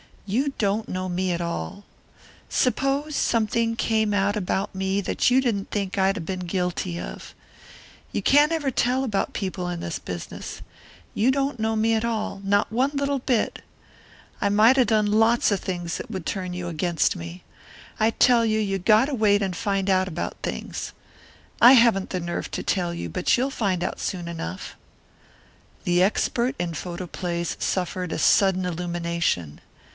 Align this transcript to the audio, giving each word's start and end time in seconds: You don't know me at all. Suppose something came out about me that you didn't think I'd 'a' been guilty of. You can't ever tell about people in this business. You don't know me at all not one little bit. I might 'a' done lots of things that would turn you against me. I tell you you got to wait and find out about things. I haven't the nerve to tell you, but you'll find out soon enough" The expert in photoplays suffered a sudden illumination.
You 0.25 0.53
don't 0.57 0.87
know 0.89 1.09
me 1.09 1.31
at 1.33 1.41
all. 1.41 1.83
Suppose 2.49 3.15
something 3.17 3.75
came 3.75 4.13
out 4.13 4.35
about 4.37 4.73
me 4.73 5.01
that 5.01 5.29
you 5.29 5.41
didn't 5.41 5.69
think 5.71 5.97
I'd 5.97 6.17
'a' 6.17 6.21
been 6.21 6.39
guilty 6.39 6.99
of. 6.99 7.35
You 8.13 8.21
can't 8.23 8.51
ever 8.53 8.71
tell 8.71 9.03
about 9.03 9.33
people 9.33 9.67
in 9.69 9.81
this 9.81 9.99
business. 9.99 10.61
You 11.13 11.29
don't 11.31 11.59
know 11.59 11.75
me 11.75 11.93
at 11.93 12.05
all 12.05 12.41
not 12.43 12.71
one 12.71 12.91
little 12.93 13.19
bit. 13.19 13.61
I 14.39 14.47
might 14.49 14.77
'a' 14.77 14.85
done 14.85 15.05
lots 15.05 15.51
of 15.51 15.59
things 15.59 15.97
that 15.97 16.09
would 16.09 16.25
turn 16.25 16.53
you 16.53 16.67
against 16.67 17.15
me. 17.15 17.43
I 17.99 18.09
tell 18.11 18.45
you 18.45 18.57
you 18.59 18.79
got 18.79 19.05
to 19.05 19.13
wait 19.13 19.41
and 19.43 19.55
find 19.55 19.89
out 19.89 20.07
about 20.07 20.37
things. 20.41 20.93
I 21.61 21.73
haven't 21.73 22.09
the 22.09 22.21
nerve 22.21 22.49
to 22.51 22.63
tell 22.63 22.93
you, 22.93 23.09
but 23.09 23.37
you'll 23.37 23.51
find 23.51 23.83
out 23.83 23.99
soon 23.99 24.27
enough" 24.27 24.75
The 25.83 26.01
expert 26.01 26.55
in 26.57 26.73
photoplays 26.73 27.57
suffered 27.61 28.11
a 28.13 28.17
sudden 28.17 28.65
illumination. 28.65 29.61